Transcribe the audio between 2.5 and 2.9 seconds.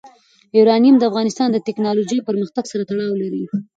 سره